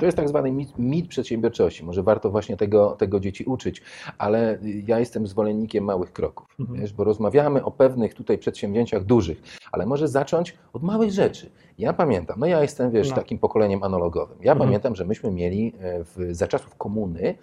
To 0.00 0.06
jest 0.06 0.16
tak 0.16 0.28
zwany 0.28 0.52
mit, 0.52 0.78
mit, 0.78 1.08
przedsiębiorczości. 1.08 1.84
Może 1.84 2.02
warto 2.02 2.30
właśnie 2.30 2.56
tego, 2.56 2.90
tego 2.90 3.20
dzieci 3.20 3.44
uczyć, 3.44 3.82
ale 4.18 4.58
ja 4.86 4.98
jestem 4.98 5.26
zwolennikiem 5.26 5.84
małych 5.84 6.12
kroków, 6.12 6.46
mhm. 6.60 6.80
wiesz, 6.80 6.92
bo 6.92 7.04
rozmawiamy 7.04 7.64
o 7.64 7.70
pewnych 7.70 8.14
tutaj 8.14 8.38
przedsięwzięciach 8.38 9.04
dużych, 9.04 9.42
ale 9.72 9.86
może 9.86 10.08
zacząć 10.08 10.58
od 10.72 10.82
małych 10.82 11.10
rzeczy. 11.10 11.50
Ja 11.78 11.92
pamiętam, 11.92 12.40
no 12.40 12.46
ja 12.46 12.62
jestem, 12.62 12.90
wiesz, 12.90 13.10
no. 13.10 13.16
takim 13.16 13.38
pokoleniem 13.38 13.82
analogowym. 13.82 14.38
Ja 14.40 14.52
mhm. 14.52 14.68
pamiętam, 14.68 14.94
że 14.94 15.04
myśmy 15.04 15.30
mieli 15.30 15.72
e, 15.80 16.04
w, 16.04 16.16
za 16.30 16.48
czasów 16.48 16.74
komuny 16.76 17.34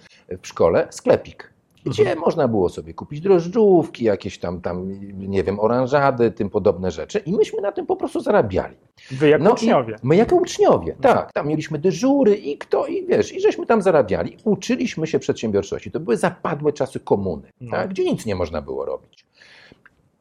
w 0.42 0.48
szkole 0.48 0.88
sklepik 0.90 1.54
gdzie 1.86 2.04
mhm. 2.04 2.20
można 2.20 2.48
było 2.48 2.70
sobie 2.70 2.94
kupić 2.94 3.22
drożdżówki, 3.22 4.06
jakieś 4.06 4.40
tam, 4.40 4.62
tam, 4.62 5.00
nie 5.14 5.44
wiem, 5.44 5.60
oranżady, 5.60 6.32
tym 6.32 6.50
podobne 6.50 6.92
rzeczy 6.92 7.20
i 7.20 7.34
myśmy 7.34 7.62
na 7.62 7.72
tym 7.72 7.86
po 7.86 7.96
prostu 7.96 8.20
zarabiali. 8.20 8.76
Wy 9.12 9.30
jako 9.30 9.44
no 9.44 9.52
uczniowie. 9.52 9.96
My 10.04 10.16
jako 10.16 10.36
uczniowie, 10.36 10.94
mhm. 10.94 11.16
tak. 11.16 11.34
Tam 11.34 11.48
mieliśmy 11.48 11.80
dyżury 11.80 12.36
i 12.36 12.58
kto, 12.58 12.88
i 12.88 13.06
wiesz, 13.06 13.34
i 13.34 13.42
żeśmy 13.42 13.66
tam 13.66 13.82
zarabiali. 13.82 14.38
Uczyliśmy 14.44 15.08
się 15.08 15.20
przedsiębiorczości. 15.20 15.92
To 15.92 16.00
były 16.00 16.18
zapadłe 16.18 16.74
czasy 16.74 17.00
komuny, 17.00 17.52
no. 17.62 17.72
tak, 17.72 17.90
gdzie 17.90 18.06
nic 18.06 18.26
nie 18.26 18.36
można 18.36 18.62
było 18.62 18.86
robić. 18.86 19.26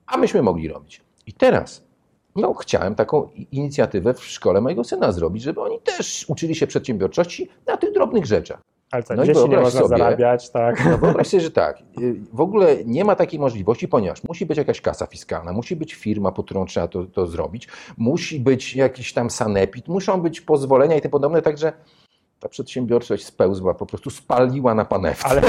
A 0.06 0.16
myśmy 0.16 0.42
mogli 0.42 0.68
robić. 0.68 1.00
I 1.26 1.32
teraz 1.32 1.90
no, 2.36 2.54
chciałem 2.54 2.94
taką 2.94 3.28
inicjatywę 3.52 4.14
w 4.14 4.24
szkole 4.24 4.60
mojego 4.60 4.84
syna 4.84 5.12
zrobić, 5.12 5.42
żeby 5.42 5.60
oni 5.60 5.80
też 5.80 6.24
uczyli 6.28 6.54
się 6.54 6.66
przedsiębiorczości 6.66 7.48
na 7.66 7.76
tych 7.76 7.92
drobnych 7.92 8.26
rzeczach. 8.26 8.60
Ale 8.90 9.02
tak, 9.02 9.16
no 9.16 9.24
dzieci 9.24 9.48
nie 9.48 9.56
można 9.56 9.80
sobie, 9.80 9.98
zarabiać, 9.98 10.50
tak. 10.50 10.84
No 10.84 10.98
wyobraź 10.98 11.28
sobie, 11.28 11.40
że 11.40 11.50
tak. 11.50 11.78
Y, 12.00 12.14
w 12.32 12.40
ogóle 12.40 12.76
nie 12.84 13.04
ma 13.04 13.16
takiej 13.16 13.40
możliwości, 13.40 13.88
ponieważ 13.88 14.24
musi 14.24 14.46
być 14.46 14.58
jakaś 14.58 14.80
kasa 14.80 15.06
fiskalna, 15.06 15.52
musi 15.52 15.76
być 15.76 15.94
firma, 15.94 16.32
pod 16.32 16.46
którą 16.46 16.64
trzeba 16.64 16.88
to, 16.88 17.04
to 17.04 17.26
zrobić, 17.26 17.68
musi 17.96 18.40
być 18.40 18.76
jakiś 18.76 19.12
tam 19.12 19.30
sanepid, 19.30 19.88
muszą 19.88 20.20
być 20.20 20.40
pozwolenia 20.40 20.96
i 20.96 21.00
tym 21.00 21.10
podobne, 21.10 21.42
także 21.42 21.72
ta 22.40 22.48
przedsiębiorczość 22.48 23.24
spełzła, 23.24 23.74
po 23.74 23.86
prostu 23.86 24.10
spaliła 24.10 24.74
na 24.74 24.84
panewce. 24.84 25.28
Ale 25.28 25.42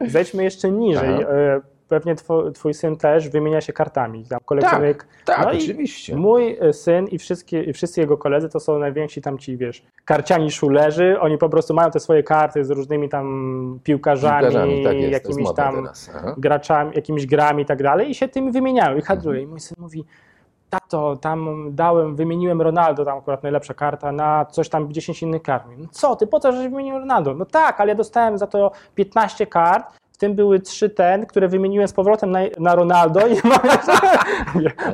zejdźmy 0.06 0.44
jeszcze 0.44 0.70
niżej. 0.70 1.14
Aha. 1.14 1.60
Pewnie 1.90 2.14
twój, 2.14 2.52
twój, 2.52 2.74
syn 2.74 2.96
też 2.96 3.28
wymienia 3.28 3.60
się 3.60 3.72
kartami. 3.72 4.24
Tam 4.24 4.38
kolekcjonek. 4.44 5.06
Tak, 5.24 5.36
tak 5.36 5.46
no 5.46 5.58
oczywiście. 5.58 6.16
Mój 6.16 6.56
e, 6.60 6.72
syn 6.72 7.06
i 7.06 7.18
wszystkie, 7.18 7.72
wszyscy 7.72 8.00
jego 8.00 8.18
koledzy 8.18 8.48
to 8.48 8.60
są 8.60 8.78
najwięksi 8.78 9.22
tam 9.22 9.38
ci, 9.38 9.56
wiesz, 9.56 9.82
karciani 10.04 10.50
szulerzy. 10.50 11.20
Oni 11.20 11.38
po 11.38 11.48
prostu 11.48 11.74
mają 11.74 11.90
te 11.90 12.00
swoje 12.00 12.22
karty 12.22 12.64
z 12.64 12.70
różnymi 12.70 13.08
tam 13.08 13.78
piłkarzami, 13.84 14.40
piłkarzami 14.40 14.84
tak 14.84 14.96
jest, 14.96 15.12
jakimiś 15.12 15.48
tam 15.56 15.88
graczami, 16.36 16.92
jakimiś 16.94 17.26
grami 17.26 17.62
i 17.62 17.66
tak 17.66 17.82
dalej 17.82 18.10
i 18.10 18.14
się 18.14 18.28
tym 18.28 18.52
wymieniają 18.52 18.96
i 18.96 19.02
handlują. 19.02 19.40
Mhm. 19.40 19.48
I 19.48 19.50
mój 19.50 19.60
syn 19.60 19.76
mówi, 19.78 20.04
tato, 20.70 21.16
tam 21.16 21.68
dałem, 21.70 22.16
wymieniłem 22.16 22.62
Ronaldo, 22.62 23.04
tam 23.04 23.18
akurat 23.18 23.42
najlepsza 23.42 23.74
karta, 23.74 24.12
na 24.12 24.44
coś 24.44 24.68
tam 24.68 24.92
10 24.92 25.22
innych 25.22 25.42
kart. 25.42 25.64
No 25.78 25.86
co 25.90 26.16
ty, 26.16 26.26
po 26.26 26.40
co, 26.40 26.52
żeś 26.52 26.68
wymienił 26.68 26.98
Ronaldo? 26.98 27.34
No 27.34 27.44
tak, 27.44 27.80
ale 27.80 27.88
ja 27.88 27.94
dostałem 27.94 28.38
za 28.38 28.46
to 28.46 28.72
15 28.94 29.46
kart 29.46 30.00
tym 30.20 30.34
były 30.34 30.60
trzy 30.60 30.90
ten, 30.90 31.26
które 31.26 31.48
wymieniłem 31.48 31.88
z 31.88 31.92
powrotem 31.92 32.30
na, 32.30 32.40
na 32.58 32.74
Ronaldo 32.74 33.26
i 33.26 33.34
mam 33.48 33.58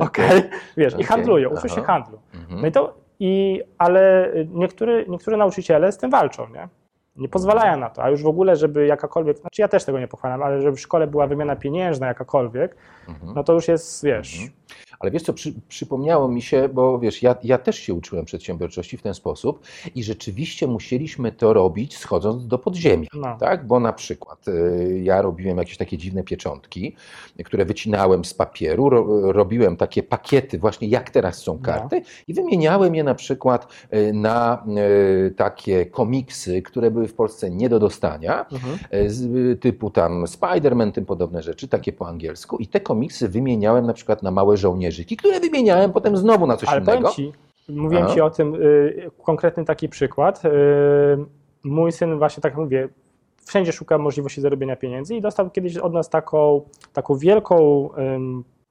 okej, 0.01 0.43
wiesz, 0.77 0.93
okay. 0.93 1.03
i 1.03 1.07
handlują, 1.07 1.51
uczą 1.51 1.69
się 1.69 1.83
handlu. 1.83 2.19
Mhm. 2.35 2.61
No 2.61 2.67
i 2.67 2.73
to, 2.73 2.95
i, 3.21 3.63
ale 3.79 4.33
niektóry, 4.49 5.07
niektórzy 5.09 5.37
nauczyciele 5.37 5.93
z 5.93 5.99
tym 5.99 6.11
walczą, 6.11 6.49
nie? 6.49 6.69
Nie 7.17 7.29
pozwalają 7.29 7.77
na 7.77 7.91
to, 7.91 8.03
a 8.03 8.11
już 8.11 8.23
w 8.23 8.27
ogóle, 8.27 8.57
żeby 8.57 8.87
jakakolwiek, 8.87 9.39
znaczy 9.39 9.63
ja 9.63 9.69
też 9.69 9.85
tego 9.85 9.99
nie 9.99 10.09
pochwalam, 10.09 10.43
ale 10.43 10.63
żeby 10.63 10.77
w 10.77 10.81
szkole 10.81 11.07
była 11.07 11.27
wymiana 11.27 11.57
pieniężna 11.57 12.07
jakakolwiek, 12.07 12.77
mhm. 13.09 13.35
no 13.35 13.45
to 13.45 13.53
już 13.53 13.69
jest, 13.69 14.05
wiesz, 14.05 14.35
mhm. 14.35 14.53
Ale 15.01 15.11
wiesz 15.11 15.23
co, 15.23 15.33
przy, 15.33 15.55
przypomniało 15.69 16.29
mi 16.29 16.43
się, 16.43 16.69
bo 16.69 16.99
wiesz, 16.99 17.23
ja, 17.23 17.37
ja 17.43 17.59
też 17.59 17.79
się 17.79 17.95
uczyłem 17.95 18.25
przedsiębiorczości 18.25 18.97
w 18.97 19.03
ten 19.03 19.15
sposób 19.15 19.61
i 19.95 20.05
rzeczywiście 20.05 20.67
musieliśmy 20.67 21.33
to 21.33 21.53
robić 21.53 21.97
schodząc 21.97 22.47
do 22.47 22.59
podziemia, 22.59 23.09
no. 23.15 23.37
tak? 23.41 23.67
Bo 23.67 23.81
na 23.81 23.93
przykład 23.93 24.49
y, 24.49 25.01
ja 25.03 25.23
robiłem 25.23 25.59
jakieś 25.59 25.77
takie 25.77 25.99
dziwne 25.99 26.23
pieczątki, 26.23 26.97
które 27.45 27.65
wycinałem 27.65 28.25
z 28.25 28.35
papieru, 28.35 28.91
ro, 28.91 29.33
robiłem 29.33 29.77
takie 29.77 30.03
pakiety 30.03 30.59
właśnie 30.59 30.89
jak 30.89 31.11
teraz 31.11 31.39
są 31.39 31.55
no. 31.55 31.61
karty 31.63 31.97
no. 32.01 32.07
i 32.29 32.35
wymieniałem 32.35 32.95
je 32.95 33.05
na 33.05 33.15
przykład 33.15 33.73
y, 33.95 34.13
na 34.13 34.65
y, 35.27 35.35
takie 35.37 35.87
komiksy, 35.87 36.63
które 36.63 36.91
były 36.91 37.09
w 37.09 37.15
Polsce 37.15 37.51
nie 37.51 37.69
do 37.69 37.79
dostania, 37.79 38.47
mhm. 38.53 38.79
Y, 39.37 39.57
typu 39.57 39.91
tam 39.91 40.25
Spider-Man, 40.25 40.93
tym 40.93 41.07
podobne 41.07 41.43
rzeczy, 41.43 41.69
takie 41.69 41.93
po 41.93 42.09
angielsku 42.09 42.57
i 42.57 42.67
te 42.67 42.81
komiksy 42.81 43.29
wymieniałem 43.29 43.87
na 43.87 43.93
przykład 43.93 44.23
na 44.23 44.31
małe 44.31 44.57
żołnierze 44.57 44.86
które 45.17 45.41
wymieniałem 45.41 45.93
potem 45.93 46.17
znowu 46.17 46.47
na 46.47 46.57
coś 46.57 46.69
Ale 46.69 46.81
innego. 46.81 47.11
Ci, 47.11 47.33
mówiłem 47.69 48.09
Ci 48.09 48.21
o 48.21 48.31
tym, 48.31 48.55
y, 48.55 49.11
konkretny 49.23 49.65
taki 49.65 49.89
przykład. 49.89 50.45
Y, 50.45 50.49
mój 51.65 51.93
syn 51.93 52.19
właśnie 52.19 52.41
tak 52.41 52.57
mówię, 52.57 52.89
wszędzie 53.45 53.73
szuka 53.73 53.99
możliwości 53.99 54.41
zarobienia 54.41 54.77
pieniędzy 54.77 55.15
i 55.15 55.21
dostał 55.21 55.51
kiedyś 55.51 55.77
od 55.77 55.93
nas 55.93 56.11
taką, 56.11 56.63
taką 56.93 57.17
wielką 57.17 57.89
y, 57.91 57.93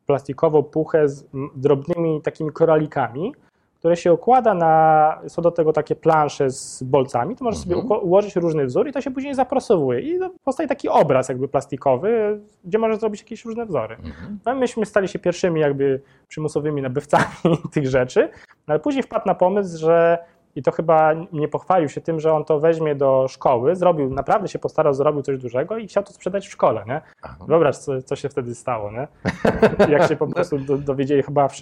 plastikową 0.05 0.63
puchę 0.63 1.09
z 1.09 1.25
drobnymi 1.55 2.21
takimi 2.21 2.51
koralikami, 2.51 3.33
które 3.85 3.97
się 3.97 4.13
układa 4.13 4.53
na, 4.53 5.19
są 5.27 5.41
do 5.41 5.51
tego 5.51 5.73
takie 5.73 5.95
plansze 5.95 6.49
z 6.49 6.83
bolcami, 6.83 7.35
to 7.35 7.43
możesz 7.43 7.65
mhm. 7.65 7.87
sobie 7.87 7.99
ułożyć 7.99 8.35
różny 8.35 8.65
wzór 8.65 8.87
i 8.87 8.91
to 8.91 9.01
się 9.01 9.11
później 9.11 9.35
zaprasowuje 9.35 9.99
i 9.99 10.19
powstaje 10.43 10.69
taki 10.69 10.89
obraz 10.89 11.29
jakby 11.29 11.47
plastikowy, 11.47 12.39
gdzie 12.63 12.77
możesz 12.77 12.99
zrobić 12.99 13.21
jakieś 13.21 13.45
różne 13.45 13.65
wzory. 13.65 13.95
Mhm. 13.95 14.39
No 14.45 14.55
myśmy 14.55 14.85
stali 14.85 15.07
się 15.07 15.19
pierwszymi 15.19 15.61
jakby 15.61 16.01
przymusowymi 16.27 16.81
nabywcami 16.81 17.25
tych 17.73 17.87
rzeczy, 17.87 18.29
no 18.67 18.71
ale 18.71 18.79
później 18.79 19.03
wpadł 19.03 19.27
na 19.27 19.35
pomysł, 19.35 19.79
że 19.79 20.17
i 20.55 20.63
to 20.63 20.71
chyba 20.71 21.13
nie 21.33 21.47
pochwalił 21.47 21.89
się 21.89 22.01
tym, 22.01 22.19
że 22.19 22.33
on 22.33 22.45
to 22.45 22.59
weźmie 22.59 22.95
do 22.95 23.25
szkoły, 23.27 23.75
zrobił, 23.75 24.09
naprawdę 24.09 24.47
się 24.47 24.59
postarał, 24.59 24.93
zrobił 24.93 25.21
coś 25.21 25.37
dużego 25.37 25.77
i 25.77 25.87
chciał 25.87 26.03
to 26.03 26.13
sprzedać 26.13 26.47
w 26.47 26.51
szkole, 26.51 26.83
nie? 26.87 27.01
Wyobraź, 27.47 27.77
co, 27.77 28.01
co 28.01 28.15
się 28.15 28.29
wtedy 28.29 28.55
stało, 28.55 28.91
nie? 28.91 29.07
Jak 29.93 30.09
się 30.09 30.15
po 30.15 30.27
prostu 30.27 30.57
do, 30.57 30.77
dowiedzieli 30.77 31.23
chyba 31.23 31.47
w, 31.47 31.53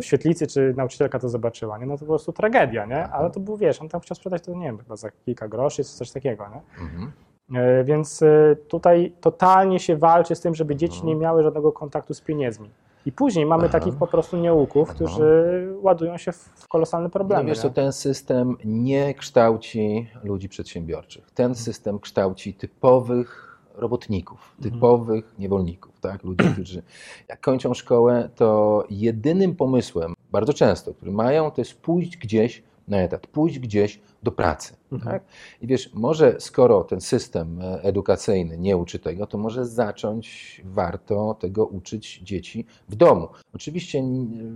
w, 0.00 0.04
świetlicy, 0.04 0.46
czy 0.46 0.74
nauczycielka 0.76 1.18
to 1.18 1.28
zobaczyła, 1.28 1.78
nie? 1.78 1.86
No 1.86 1.94
to 1.94 2.00
po 2.00 2.06
prostu 2.06 2.32
tragedia, 2.32 2.84
nie? 2.84 3.08
Ale 3.08 3.30
to 3.30 3.40
był, 3.40 3.56
wiesz, 3.56 3.80
on 3.80 3.88
tam 3.88 4.00
chciał 4.00 4.14
sprzedać 4.14 4.42
to, 4.42 4.52
nie 4.54 4.66
wiem, 4.66 4.78
chyba 4.78 4.96
za 4.96 5.10
kilka 5.10 5.48
groszy, 5.48 5.84
coś 5.84 6.10
takiego, 6.10 6.44
nie? 6.48 6.84
Mhm. 6.84 7.12
E, 7.54 7.84
więc 7.84 8.22
e, 8.22 8.56
tutaj 8.68 9.12
totalnie 9.20 9.80
się 9.80 9.96
walczy 9.96 10.34
z 10.34 10.40
tym, 10.40 10.54
żeby 10.54 10.76
dzieci 10.76 10.96
mhm. 10.96 11.08
nie 11.08 11.16
miały 11.16 11.42
żadnego 11.42 11.72
kontaktu 11.72 12.14
z 12.14 12.20
pieniędzmi. 12.20 12.70
I 13.06 13.12
później 13.12 13.46
mamy 13.46 13.64
Aha. 13.64 13.72
takich 13.72 13.96
po 13.96 14.06
prostu 14.06 14.36
nieuków, 14.36 14.88
którzy 14.88 15.68
ładują 15.82 16.16
się 16.18 16.32
w 16.32 16.68
kolosalne 16.68 17.10
problemy. 17.10 17.42
No 17.42 17.48
wiesz, 17.48 17.60
to 17.60 17.70
ten 17.70 17.92
system 17.92 18.56
nie 18.64 19.14
kształci 19.14 20.10
ludzi 20.22 20.48
przedsiębiorczych. 20.48 21.30
Ten 21.30 21.46
mhm. 21.46 21.64
system 21.64 21.98
kształci 21.98 22.54
typowych 22.54 23.58
robotników, 23.74 24.54
mhm. 24.56 24.74
typowych 24.74 25.24
mhm. 25.24 25.40
niewolników, 25.42 26.00
tak? 26.00 26.24
Ludzi, 26.24 26.44
którzy 26.54 26.82
jak 27.28 27.40
kończą 27.40 27.74
szkołę, 27.74 28.28
to 28.34 28.84
jedynym 28.90 29.56
pomysłem, 29.56 30.14
bardzo 30.32 30.52
często, 30.52 30.94
który 30.94 31.12
mają, 31.12 31.50
to 31.50 31.60
jest 31.60 31.80
pójść 31.80 32.16
gdzieś 32.16 32.62
na 32.88 32.98
etat, 32.98 33.26
pójść 33.26 33.58
gdzieś 33.58 34.00
do 34.22 34.32
pracy. 34.32 34.74
Mhm. 34.92 35.12
Tak? 35.12 35.24
I 35.62 35.66
wiesz, 35.66 35.90
może 35.94 36.36
skoro 36.38 36.84
ten 36.84 37.00
system 37.00 37.60
e, 37.60 37.82
edukacyjny 37.82 38.58
nie 38.58 38.76
uczy 38.76 38.98
tego, 38.98 39.26
to 39.26 39.38
może 39.38 39.66
zacząć 39.66 40.60
warto 40.64 41.36
tego 41.40 41.66
uczyć 41.66 42.20
dzieci 42.22 42.66
w 42.88 42.94
domu. 42.94 43.28
Oczywiście, 43.54 44.02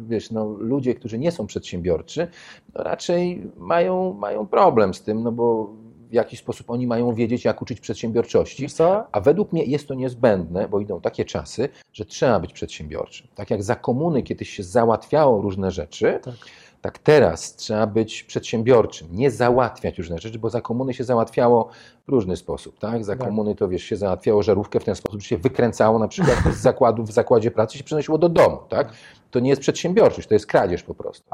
wiesz, 0.08 0.30
no, 0.30 0.44
ludzie, 0.44 0.94
którzy 0.94 1.18
nie 1.18 1.32
są 1.32 1.46
przedsiębiorczy, 1.46 2.28
no, 2.74 2.82
raczej 2.82 3.50
mają, 3.56 4.12
mają 4.12 4.46
problem 4.46 4.94
z 4.94 5.02
tym, 5.02 5.22
no 5.22 5.32
bo 5.32 5.74
w 6.10 6.12
jakiś 6.12 6.38
sposób 6.38 6.70
oni 6.70 6.86
mają 6.86 7.14
wiedzieć, 7.14 7.44
jak 7.44 7.62
uczyć 7.62 7.80
przedsiębiorczości. 7.80 8.66
A 9.12 9.20
według 9.20 9.52
mnie 9.52 9.64
jest 9.64 9.88
to 9.88 9.94
niezbędne, 9.94 10.68
bo 10.68 10.80
idą 10.80 11.00
takie 11.00 11.24
czasy, 11.24 11.68
że 11.92 12.04
trzeba 12.04 12.40
być 12.40 12.52
przedsiębiorczym. 12.52 13.26
Tak 13.34 13.50
jak 13.50 13.62
za 13.62 13.76
komuny 13.76 14.22
kiedyś 14.22 14.50
się 14.50 14.62
załatwiało 14.62 15.42
różne 15.42 15.70
rzeczy, 15.70 16.20
tak 16.22 16.34
tak 16.80 16.98
teraz 16.98 17.56
trzeba 17.56 17.86
być 17.86 18.22
przedsiębiorczym, 18.22 19.08
nie 19.10 19.30
załatwiać 19.30 19.98
różne 19.98 20.18
rzeczy, 20.18 20.38
bo 20.38 20.50
za 20.50 20.60
komuny 20.60 20.94
się 20.94 21.04
załatwiało 21.04 21.70
różny 22.08 22.36
sposób, 22.36 22.78
tak? 22.78 23.04
Za 23.04 23.16
tak. 23.16 23.26
komuny 23.26 23.54
to 23.54 23.68
wiesz, 23.68 23.82
się 23.82 23.96
załatwiało 23.96 24.42
żarówkę 24.42 24.80
w 24.80 24.84
ten 24.84 24.94
sposób, 24.94 25.20
że 25.20 25.28
się 25.28 25.38
wykręcało 25.38 25.98
na 25.98 26.08
przykład 26.08 26.38
z 26.54 26.60
zakładu 26.60 27.02
w 27.02 27.12
zakładzie 27.12 27.50
pracy 27.50 27.78
się 27.78 27.84
przenosiło 27.84 28.18
do 28.18 28.28
domu, 28.28 28.58
tak? 28.68 28.92
To 29.30 29.40
nie 29.40 29.50
jest 29.50 29.60
przedsiębiorczość, 29.60 30.28
to 30.28 30.34
jest 30.34 30.46
kradzież 30.46 30.82
po 30.82 30.94
prostu. 30.94 31.30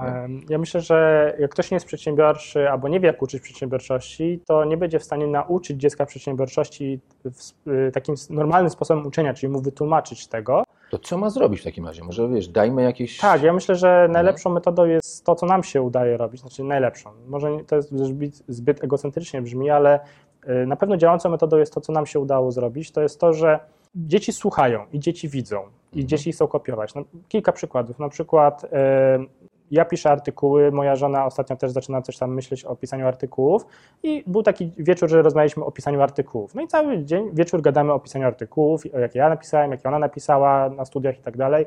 Ja 0.48 0.58
myślę, 0.58 0.80
że 0.80 1.36
jak 1.38 1.50
ktoś 1.50 1.70
nie 1.70 1.74
jest 1.74 1.86
przedsiębiorczy 1.86 2.70
albo 2.70 2.88
nie 2.88 3.00
wie, 3.00 3.06
jak 3.06 3.22
uczyć 3.22 3.42
przedsiębiorczości, 3.42 4.40
to 4.46 4.64
nie 4.64 4.76
będzie 4.76 4.98
w 4.98 5.04
stanie 5.04 5.26
nauczyć 5.26 5.80
dziecka 5.80 6.06
przedsiębiorczości 6.06 7.00
y, 7.66 7.92
takim 7.92 8.14
normalnym 8.30 8.70
sposobem 8.70 9.06
uczenia, 9.06 9.34
czyli 9.34 9.52
mu 9.52 9.60
wytłumaczyć 9.60 10.26
tego, 10.26 10.64
to 10.90 10.98
co 10.98 11.18
ma 11.18 11.30
zrobić 11.30 11.60
w 11.60 11.64
takim 11.64 11.86
razie? 11.86 12.04
Może 12.04 12.28
wiesz, 12.28 12.48
dajmy 12.48 12.82
jakieś. 12.82 13.18
Tak, 13.18 13.42
ja 13.42 13.52
myślę, 13.52 13.74
że 13.74 14.08
najlepszą 14.10 14.50
metodą 14.50 14.84
jest 14.84 15.24
to, 15.24 15.34
co 15.34 15.46
nam 15.46 15.62
się 15.62 15.82
udaje 15.82 16.16
robić, 16.16 16.40
znaczy 16.40 16.64
najlepszą. 16.64 17.10
Może 17.26 17.58
to 17.66 17.76
jest 17.76 17.90
zbyt, 17.90 18.42
zbyt 18.48 18.84
egocentrycznie 18.84 19.42
brzmi, 19.42 19.70
ale 19.70 20.00
na 20.66 20.76
pewno 20.76 20.96
działającą 20.96 21.30
metodą 21.30 21.56
jest 21.56 21.74
to, 21.74 21.80
co 21.80 21.92
nam 21.92 22.06
się 22.06 22.20
udało 22.20 22.52
zrobić. 22.52 22.92
To 22.92 23.02
jest 23.02 23.20
to, 23.20 23.32
że 23.32 23.58
dzieci 23.94 24.32
słuchają 24.32 24.86
i 24.92 25.00
dzieci 25.00 25.28
widzą 25.28 25.60
i 25.92 25.96
Mhm. 25.96 26.08
dzieci 26.08 26.32
chcą 26.32 26.46
kopiować. 26.46 26.94
No, 26.94 27.04
kilka 27.28 27.52
przykładów. 27.52 27.98
Na 27.98 28.08
przykład 28.08 28.64
e, 28.72 29.18
ja 29.70 29.84
piszę 29.84 30.10
artykuły, 30.10 30.72
moja 30.72 30.96
żona 30.96 31.26
ostatnio 31.26 31.56
też 31.56 31.70
zaczyna 31.70 32.02
coś 32.02 32.18
tam 32.18 32.34
myśleć 32.34 32.64
o 32.64 32.76
pisaniu 32.76 33.06
artykułów 33.06 33.66
i 34.02 34.24
był 34.26 34.42
taki 34.42 34.72
wieczór, 34.78 35.08
że 35.08 35.22
rozmawialiśmy 35.22 35.64
o 35.64 35.72
pisaniu 35.72 36.02
artykułów. 36.02 36.54
No 36.54 36.62
i 36.62 36.66
cały 36.66 37.04
dzień, 37.04 37.30
wieczór 37.32 37.62
gadamy 37.62 37.92
o 37.92 38.00
pisaniu 38.00 38.26
artykułów, 38.26 38.82
o 38.94 38.98
jakie 38.98 39.18
ja 39.18 39.28
napisałem, 39.28 39.70
jakie 39.70 39.88
ona 39.88 39.98
napisała 39.98 40.68
na 40.70 40.84
studiach 40.84 41.18
i 41.18 41.22
tak 41.22 41.36
dalej. 41.36 41.66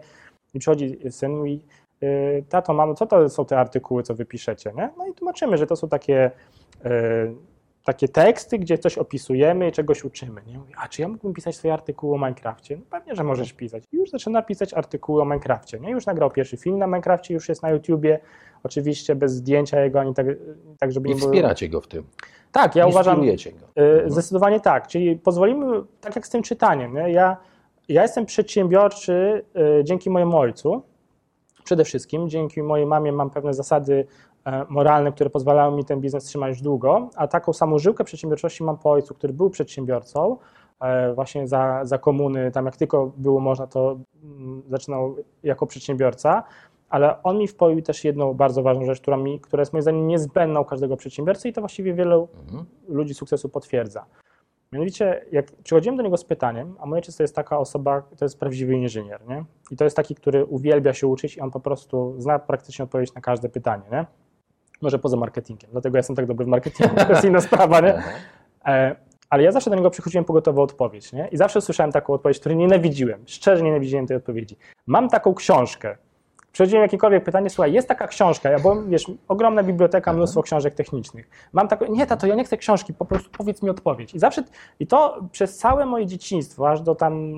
I 0.53 0.59
przychodzi 0.59 0.99
syn 1.11 1.31
i 1.31 1.35
mówi, 1.35 1.63
y, 2.03 2.43
tato, 2.49 2.73
mamo, 2.73 2.93
co 2.93 3.07
to 3.07 3.29
są 3.29 3.45
te 3.45 3.59
artykuły, 3.59 4.03
co 4.03 4.15
wy 4.15 4.25
piszecie, 4.25 4.73
nie? 4.77 4.89
No 4.97 5.07
i 5.07 5.13
tłumaczymy, 5.13 5.57
że 5.57 5.67
to 5.67 5.75
są 5.75 5.89
takie, 5.89 6.31
y, 6.85 7.35
takie 7.87 8.07
teksty, 8.07 8.59
gdzie 8.59 8.77
coś 8.77 8.97
opisujemy 8.97 9.67
i 9.69 9.71
czegoś 9.71 10.03
uczymy, 10.03 10.41
nie? 10.47 10.57
Mówi, 10.57 10.73
a 10.77 10.87
czy 10.87 11.01
ja 11.01 11.07
mógłbym 11.07 11.33
pisać 11.33 11.55
swoje 11.55 11.73
artykuły 11.73 12.15
o 12.15 12.17
Minecrafcie? 12.17 12.75
No 12.77 12.81
pewnie, 12.89 13.15
że 13.15 13.23
możesz 13.23 13.53
pisać. 13.53 13.83
I 13.91 13.97
już 13.97 14.09
zaczyna 14.09 14.41
pisać 14.41 14.73
artykuły 14.73 15.21
o 15.21 15.25
Minecrafcie, 15.25 15.79
nie? 15.79 15.91
Już 15.91 16.05
nagrał 16.05 16.31
pierwszy 16.31 16.57
film 16.57 16.77
na 16.77 16.87
Minecrafcie, 16.87 17.33
już 17.33 17.49
jest 17.49 17.63
na 17.63 17.69
YouTubie, 17.69 18.19
oczywiście 18.63 19.15
bez 19.15 19.31
zdjęcia 19.33 19.81
jego, 19.81 19.99
ani 19.99 20.13
tak, 20.13 20.25
tak 20.79 20.91
żeby 20.91 21.09
I 21.09 21.11
nie 21.11 21.15
było... 21.15 21.29
wspieracie 21.29 21.69
go 21.69 21.81
w 21.81 21.87
tym. 21.87 22.03
Tak, 22.51 22.75
ja 22.75 22.87
uważam, 22.87 23.21
go. 23.21 23.27
Y, 23.27 23.33
Mhm. 23.77 24.11
Zdecydowanie 24.11 24.59
tak. 24.59 24.87
Czyli 24.87 25.15
pozwolimy, 25.15 25.81
tak 26.01 26.15
jak 26.15 26.27
z 26.27 26.29
tym 26.29 26.43
czytaniem, 26.43 26.93
nie? 26.93 27.11
Ja, 27.11 27.37
ja 27.89 28.01
jestem 28.01 28.25
przedsiębiorczy 28.25 29.43
y, 29.79 29.83
dzięki 29.83 30.09
mojemu 30.09 30.37
ojcu. 30.37 30.81
Przede 31.63 31.83
wszystkim 31.83 32.29
dzięki 32.29 32.63
mojej 32.63 32.85
mamie 32.85 33.11
mam 33.11 33.29
pewne 33.29 33.53
zasady 33.53 34.07
moralne, 34.69 35.11
które 35.11 35.29
pozwalają 35.29 35.71
mi 35.71 35.85
ten 35.85 36.01
biznes 36.01 36.23
trzymać 36.23 36.61
długo, 36.61 37.09
a 37.15 37.27
taką 37.27 37.53
samą 37.53 37.79
żyłkę 37.79 38.03
przedsiębiorczości 38.03 38.63
mam 38.63 38.77
po 38.77 38.91
ojcu, 38.91 39.13
który 39.13 39.33
był 39.33 39.49
przedsiębiorcą, 39.49 40.37
e, 40.81 41.13
właśnie 41.13 41.47
za, 41.47 41.85
za 41.85 41.97
komuny, 41.97 42.51
tam 42.51 42.65
jak 42.65 42.77
tylko 42.77 43.11
było 43.17 43.39
można, 43.39 43.67
to 43.67 43.97
mm, 44.23 44.63
zaczynał 44.69 45.15
jako 45.43 45.67
przedsiębiorca, 45.67 46.43
ale 46.89 47.23
on 47.23 47.37
mi 47.37 47.47
wpoił 47.47 47.81
też 47.81 48.03
jedną 48.03 48.33
bardzo 48.33 48.63
ważną 48.63 48.85
rzecz, 48.85 49.01
która, 49.01 49.17
mi, 49.17 49.39
która 49.39 49.61
jest 49.61 49.73
moim 49.73 49.81
zdaniem 49.81 50.07
niezbędna 50.07 50.59
u 50.59 50.65
każdego 50.65 50.97
przedsiębiorcy 50.97 51.49
i 51.49 51.53
to 51.53 51.61
właściwie 51.61 51.93
wielu 51.93 52.27
Mhm. 52.43 52.65
ludzi 52.87 53.13
sukcesu 53.13 53.49
potwierdza. 53.49 54.05
Mianowicie, 54.71 55.25
jak 55.31 55.51
przychodziłem 55.63 55.97
do 55.97 56.03
niego 56.03 56.17
z 56.17 56.23
pytaniem, 56.23 56.75
a 56.79 56.85
mój 56.85 56.95
ojciec 56.95 57.17
to 57.17 57.23
jest 57.23 57.35
taka 57.35 57.57
osoba, 57.59 58.01
to 58.01 58.25
jest 58.25 58.39
prawdziwy 58.39 58.73
inżynier, 58.73 59.27
nie? 59.27 59.45
I 59.71 59.75
to 59.75 59.83
jest 59.83 59.95
taki, 59.95 60.15
który 60.15 60.45
uwielbia 60.45 60.93
się 60.93 61.07
uczyć 61.07 61.37
i 61.37 61.41
on 61.41 61.51
po 61.51 61.59
prostu 61.59 62.15
zna 62.17 62.39
praktycznie 62.39 62.83
odpowiedź 62.85 63.13
na 63.13 63.21
każde 63.21 63.49
pytanie, 63.49 63.83
nie? 63.91 64.05
Może 64.81 64.99
poza 64.99 65.17
marketingiem, 65.17 65.71
dlatego 65.71 65.97
ja 65.97 65.99
jestem 65.99 66.15
tak 66.15 66.25
dobry 66.25 66.45
w 66.45 66.49
marketingu, 66.49 66.95
to 66.95 67.09
jest 67.09 67.25
inna 67.25 67.41
sprawa, 67.41 67.79
nie? 67.79 68.03
E, 68.65 68.95
Ale 69.29 69.43
ja 69.43 69.51
zawsze 69.51 69.69
do 69.69 69.75
niego 69.75 69.89
przychodziłem 69.89 70.25
po 70.25 70.33
gotową 70.33 70.61
odpowiedź, 70.61 71.13
nie? 71.13 71.27
I 71.31 71.37
zawsze 71.37 71.61
słyszałem 71.61 71.91
taką 71.91 72.13
odpowiedź, 72.13 72.39
której 72.39 72.57
nienawidziłem, 72.57 73.23
szczerze 73.25 73.63
nienawidziłem 73.63 74.07
tej 74.07 74.17
odpowiedzi. 74.17 74.57
Mam 74.87 75.09
taką 75.09 75.33
książkę. 75.33 75.97
Przychodziłem 76.51 76.81
jakiekolwiek 76.81 77.23
pytanie, 77.23 77.49
słuchaj, 77.49 77.73
jest 77.73 77.87
taka 77.87 78.07
książka, 78.07 78.49
ja 78.49 78.59
byłem, 78.59 78.89
wiesz, 78.89 79.11
ogromna 79.27 79.63
biblioteka, 79.63 80.13
mnóstwo 80.13 80.43
książek 80.43 80.73
technicznych. 80.73 81.29
Mam 81.53 81.67
taką, 81.67 81.85
nie 81.85 82.05
tato, 82.05 82.27
ja 82.27 82.35
nie 82.35 82.43
chcę 82.43 82.57
książki, 82.57 82.93
po 82.93 83.05
prostu 83.05 83.29
powiedz 83.37 83.63
mi 83.63 83.69
odpowiedź. 83.69 84.15
I 84.15 84.19
zawsze, 84.19 84.43
i 84.79 84.87
to 84.87 85.19
przez 85.31 85.57
całe 85.57 85.85
moje 85.85 86.05
dzieciństwo, 86.05 86.69
aż 86.69 86.81
do 86.81 86.95
tam, 86.95 87.33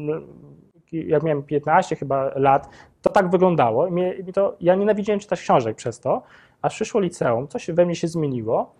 jak 0.92 1.24
miałem 1.24 1.44
15 1.44 1.95
chyba 1.95 2.31
lat, 2.35 2.69
to 3.01 3.09
tak 3.09 3.30
wyglądało. 3.30 3.88
I 3.88 3.92
mnie, 3.92 4.15
to, 4.33 4.56
ja 4.62 4.75
nienawidziłem 4.75 5.19
czytać 5.19 5.42
książek 5.42 5.75
przez 5.75 6.00
to, 6.00 6.21
aż 6.61 6.75
przyszło 6.75 7.01
liceum, 7.01 7.47
coś 7.47 7.71
we 7.71 7.85
mnie 7.85 7.95
się 7.95 8.07
zmieniło 8.07 8.75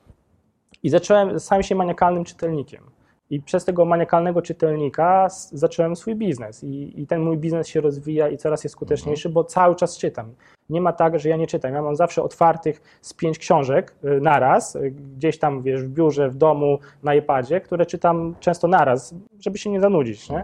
i 0.84 0.90
zacząłem, 0.90 1.40
stałem 1.40 1.64
się 1.64 1.76
maniakalnym 1.76 2.24
czytelnikiem. 2.24 2.84
I 3.30 3.42
przez 3.42 3.66
tego 3.66 3.86
maniakalnego 3.86 4.42
czytelnika 4.42 5.28
zacząłem 5.52 5.96
swój 5.96 6.16
biznes. 6.16 6.64
I, 6.64 7.02
I 7.02 7.08
ten 7.08 7.22
mój 7.22 7.38
biznes 7.38 7.68
się 7.68 7.81
rozwija 7.81 8.30
i 8.30 8.38
coraz 8.38 8.64
jest 8.64 8.74
skuteczniejszy, 8.74 9.30
bo 9.30 9.44
cały 9.44 9.76
czas 9.76 9.98
czytam. 9.98 10.34
Nie 10.70 10.81
ma 10.81 10.94
tak, 10.94 11.20
że 11.20 11.30
ja 11.30 11.38
nie 11.38 11.48
czytam. 11.48 11.74
Ja 11.74 11.81
mam 11.81 11.96
zawsze 11.96 12.24
otwartych 12.24 13.00
z 13.02 13.14
pięć 13.14 13.40
książek 13.40 13.96
y, 14.04 14.22
naraz, 14.22 14.76
y, 14.76 14.92
gdzieś 14.92 15.40
tam 15.40 15.62
wiesz, 15.62 15.84
w 15.84 15.90
biurze, 15.90 16.30
w 16.30 16.36
domu, 16.36 16.80
na 17.04 17.16
iPadzie, 17.16 17.62
które 17.62 17.86
czytam 17.86 18.36
często 18.40 18.68
naraz, 18.68 19.16
żeby 19.40 19.58
się 19.58 19.70
nie 19.70 19.81
zanudzić. 19.81 20.30
Nie? 20.30 20.44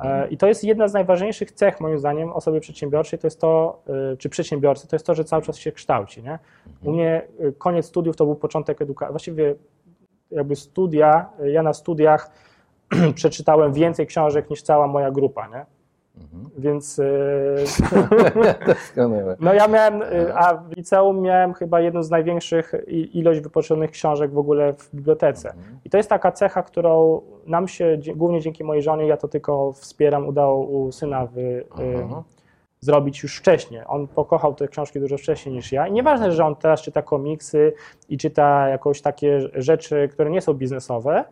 E, 0.00 0.28
I 0.28 0.36
to 0.36 0.46
jest 0.46 0.64
jedna 0.64 0.88
z 0.88 0.92
najważniejszych 0.92 1.52
cech, 1.52 1.80
moim 1.80 1.98
zdaniem, 1.98 2.32
osoby 2.32 2.60
przedsiębiorczej, 2.60 3.18
to 3.18 3.26
jest 3.26 3.40
to, 3.40 3.82
y, 4.12 4.16
czy 4.16 4.28
przedsiębiorcy, 4.28 4.88
to 4.88 4.96
jest 4.96 5.06
to, 5.06 5.14
że 5.14 5.24
cały 5.24 5.42
czas 5.42 5.58
się 5.58 5.72
kształci. 5.72 6.22
Nie? 6.22 6.38
U 6.84 6.92
mnie 6.92 7.22
y, 7.40 7.52
koniec 7.58 7.86
studiów 7.86 8.16
to 8.16 8.24
był 8.24 8.34
początek 8.34 8.82
edukacji. 8.82 9.12
Właściwie 9.12 9.54
jakby 10.32 10.56
studia, 10.56 11.30
ja 11.44 11.62
na 11.62 11.72
studiach 11.72 12.30
przeczytałem 13.14 13.72
więcej 13.72 14.06
książek 14.06 14.50
niż 14.50 14.62
cała 14.62 14.86
moja 14.86 15.10
grupa, 15.10 15.48
nie? 15.48 15.66
Mhm. 16.20 16.50
Więc 16.58 17.00
Doskonałe. 18.66 19.36
no 19.40 19.54
ja 19.54 19.68
miałem, 19.68 20.02
y, 20.02 20.34
a 20.34 20.54
w 20.54 20.76
liceum 20.76 21.20
miałem 21.20 21.54
chyba 21.54 21.80
jedną 21.80 22.02
z 22.02 22.10
największych 22.10 22.74
ilość 22.88 23.40
wypoczynionych 23.40 23.90
książek 23.90 24.32
w 24.32 24.38
ogóle 24.38 24.72
w 24.72 24.94
bibliotece. 24.94 25.50
Mhm. 25.50 25.78
I 25.84 25.90
to 25.90 25.96
jest 25.96 26.08
taka 26.08 26.32
cecha, 26.32 26.62
którą 26.62 27.20
nam 27.46 27.68
się, 27.68 27.98
głównie 28.16 28.40
dzięki 28.40 28.64
mojej 28.64 28.82
żonie, 28.82 29.06
ja 29.06 29.16
to 29.16 29.28
tylko 29.28 29.72
wspieram, 29.72 30.28
udało 30.28 30.64
u 30.64 30.92
syna 30.92 31.26
wy, 31.26 31.40
y, 31.40 31.64
Aha. 32.04 32.22
Zrobić 32.86 33.22
już 33.22 33.36
wcześniej. 33.38 33.82
On 33.86 34.08
pokochał 34.08 34.54
te 34.54 34.68
książki 34.68 35.00
dużo 35.00 35.18
wcześniej 35.18 35.54
niż 35.54 35.72
ja. 35.72 35.86
I 35.88 35.92
nieważne, 35.92 36.32
że 36.32 36.44
on 36.44 36.56
teraz 36.56 36.82
czyta 36.82 37.02
komiksy 37.02 37.72
i 38.08 38.18
czyta 38.18 38.68
jakoś 38.68 39.00
takie 39.02 39.40
rzeczy, 39.54 40.08
które 40.12 40.30
nie 40.30 40.40
są 40.40 40.54
biznesowe, 40.54 41.24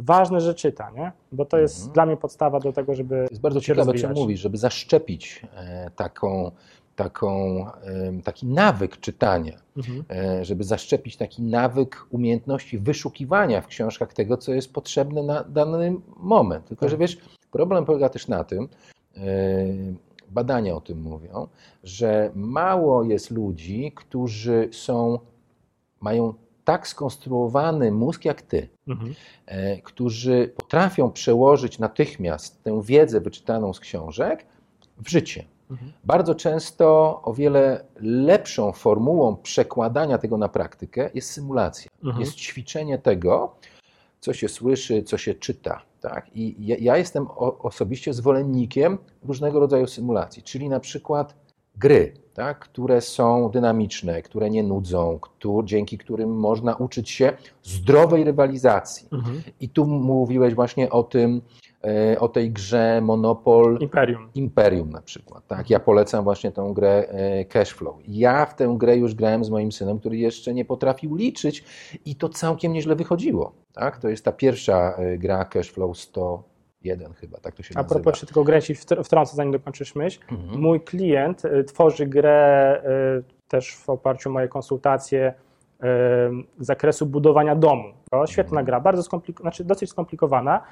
ważne, 0.00 0.40
że 0.40 0.54
czyta, 0.54 0.90
nie? 0.90 1.12
Bo 1.32 1.44
to 1.44 1.58
jest 1.58 1.76
Mhm. 1.76 1.92
dla 1.92 2.06
mnie 2.06 2.16
podstawa 2.16 2.60
do 2.60 2.72
tego, 2.72 2.94
żeby 2.94 3.26
jest 3.30 3.42
bardzo 3.42 3.60
ciekawe, 3.60 3.84
co 3.86 3.92
rozwijać. 3.92 4.16
mówisz, 4.16 4.40
żeby 4.40 4.56
zaszczepić 4.58 5.42
e, 5.56 5.90
taką, 5.96 6.50
taką, 6.96 7.64
taki 8.24 8.46
nawyk 8.46 9.00
czytania, 9.00 9.58
Mhm. 9.76 10.04
e, 10.10 10.44
żeby 10.44 10.64
zaszczepić 10.64 11.16
taki 11.16 11.42
nawyk 11.42 12.06
umiejętności 12.10 12.78
wyszukiwania 12.78 13.60
w 13.60 13.66
książkach 13.66 14.12
tego, 14.12 14.36
co 14.36 14.54
jest 14.54 14.72
potrzebne 14.72 15.22
na 15.22 15.44
dany 15.44 15.96
moment. 16.16 16.64
Tylko, 16.66 16.80
Tak. 16.80 16.90
że 16.90 16.96
wiesz, 16.96 17.18
problem 17.50 17.84
polega 17.84 18.08
też 18.08 18.28
na 18.28 18.44
tym, 18.44 18.68
e, 19.16 19.20
badania 20.30 20.74
o 20.74 20.80
tym 20.80 21.02
mówią, 21.02 21.48
że 21.84 22.30
mało 22.34 23.02
jest 23.04 23.30
ludzi, 23.30 23.92
którzy 23.94 24.68
są, 24.72 25.18
mają 26.00 26.34
tak 26.64 26.88
skonstruowany 26.88 27.92
mózg 27.92 28.24
jak 28.24 28.42
ty, 28.42 28.68
Mhm. 28.88 29.14
e, 29.46 29.82
którzy 29.82 30.52
potrafią 30.56 31.10
przełożyć 31.10 31.78
natychmiast 31.78 32.62
tę 32.62 32.82
wiedzę 32.82 33.20
wyczytaną 33.20 33.72
z 33.72 33.80
książek 33.80 34.46
w 34.98 35.08
życie. 35.08 35.44
Mhm. 35.70 35.92
Bardzo 36.04 36.34
często 36.34 37.20
o 37.24 37.34
wiele 37.34 37.84
lepszą 38.00 38.72
formułą 38.72 39.36
przekładania 39.36 40.18
tego 40.18 40.38
na 40.38 40.48
praktykę 40.48 41.10
jest 41.14 41.30
symulacja. 41.30 41.90
Mhm. 42.04 42.20
Jest 42.20 42.34
ćwiczenie 42.34 42.98
tego, 42.98 43.54
co 44.20 44.32
się 44.32 44.48
słyszy, 44.48 45.02
co 45.02 45.18
się 45.18 45.34
czyta. 45.34 45.82
Tak? 46.00 46.26
I 46.36 46.66
ja, 46.66 46.76
ja 46.80 46.96
jestem 46.96 47.26
o, 47.30 47.58
osobiście 47.58 48.12
zwolennikiem 48.14 48.98
różnego 49.24 49.60
rodzaju 49.60 49.86
symulacji, 49.86 50.42
czyli 50.42 50.68
na 50.68 50.80
przykład 50.80 51.34
gry, 51.76 52.12
tak? 52.34 52.58
które 52.58 53.00
są 53.00 53.50
dynamiczne, 53.50 54.22
które 54.22 54.50
nie 54.50 54.62
nudzą, 54.62 55.18
któ- 55.20 55.62
dzięki 55.64 55.98
którym 55.98 56.36
można 56.38 56.74
uczyć 56.74 57.10
się 57.10 57.32
zdrowej 57.62 58.24
rywalizacji. 58.24 59.08
Mhm. 59.12 59.42
I 59.60 59.68
tu 59.68 59.86
mówiłeś 59.86 60.54
właśnie 60.54 60.90
o 60.90 61.02
tym, 61.02 61.42
o 62.18 62.28
tej 62.28 62.50
grze 62.50 63.00
Monopol 63.02 63.78
Imperium. 63.80 64.30
Imperium 64.34 64.90
na 64.90 65.00
przykład. 65.02 65.46
Tak? 65.46 65.70
Ja 65.70 65.80
polecam 65.80 66.24
właśnie 66.24 66.52
tę 66.52 66.70
grę 66.74 67.04
e, 67.08 67.44
Cashflow. 67.44 67.96
Ja 68.08 68.46
w 68.46 68.54
tę 68.54 68.74
grę 68.78 68.96
już 68.96 69.14
grałem 69.14 69.44
z 69.44 69.50
moim 69.50 69.72
synem, 69.72 69.98
który 69.98 70.16
jeszcze 70.16 70.54
nie 70.54 70.64
potrafił 70.64 71.14
liczyć 71.16 71.64
i 72.04 72.16
to 72.16 72.28
całkiem 72.28 72.72
nieźle 72.72 72.96
wychodziło. 72.96 73.52
Tak? 73.74 73.98
To 73.98 74.08
jest 74.08 74.24
ta 74.24 74.32
pierwsza 74.32 74.94
e, 74.96 75.18
gra 75.18 75.44
Cashflow 75.44 75.98
101 75.98 77.12
chyba, 77.12 77.38
tak 77.38 77.54
to 77.54 77.62
się 77.62 77.74
A 77.74 77.78
nazywa. 77.82 77.94
propos, 77.94 78.12
jeszcze 78.14 78.26
tylko 78.26 78.44
grę 78.44 78.62
ci 78.62 78.74
wtr- 78.74 79.04
wtrącę, 79.04 79.36
zanim 79.36 79.52
dokończysz 79.52 79.94
myśl. 79.94 80.20
Mhm. 80.32 80.60
Mój 80.60 80.80
klient 80.80 81.42
tworzy 81.66 82.06
grę 82.06 82.82
y, 83.18 83.48
też 83.48 83.76
w 83.76 83.90
oparciu 83.90 84.28
o 84.28 84.32
moje 84.32 84.48
konsultacje 84.48 85.28
y, 85.28 85.84
z 86.58 86.66
zakresu 86.66 87.06
budowania 87.06 87.54
domu. 87.56 87.84
To 88.10 88.26
świetna 88.26 88.60
Mhm. 88.60 88.66
gra, 88.66 88.80
bardzo 88.80 89.02
skomplik- 89.02 89.40
znaczy 89.40 89.64
dosyć 89.64 89.90
skomplikowana. 89.90 90.62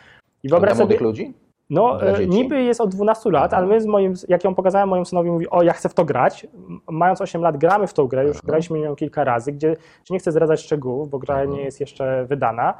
I 0.42 0.48
wyobraź 0.48 0.74
dla 0.76 0.84
sobie, 0.84 0.98
ludzi? 0.98 1.34
no 1.70 2.08
y, 2.08 2.16
dzieci? 2.18 2.28
niby 2.30 2.62
jest 2.62 2.80
od 2.80 2.90
12 2.94 3.30
lat, 3.30 3.52
Aha. 3.52 3.56
ale 3.56 3.66
my 3.66 3.80
z 3.80 3.86
moim, 3.86 4.14
jak 4.28 4.44
ją 4.44 4.54
pokazałem 4.54 4.88
mojemu 4.88 5.04
synowi, 5.04 5.30
mówi, 5.30 5.50
o 5.50 5.62
ja 5.62 5.72
chcę 5.72 5.88
w 5.88 5.94
to 5.94 6.04
grać. 6.04 6.46
Mając 6.90 7.20
8 7.20 7.42
lat 7.42 7.56
gramy 7.56 7.86
w 7.86 7.94
tą 7.94 8.06
grę, 8.06 8.24
już 8.26 8.36
Aha. 8.36 8.46
graliśmy 8.46 8.78
ją 8.78 8.96
kilka 8.96 9.24
razy, 9.24 9.52
gdzie 9.52 9.76
nie 10.10 10.18
chcę 10.18 10.30
zdradzać 10.32 10.60
szczegółów, 10.60 11.10
bo 11.10 11.18
gra 11.18 11.34
Mhm. 11.34 11.50
nie 11.58 11.64
jest 11.64 11.80
jeszcze 11.80 12.24
wydana, 12.28 12.74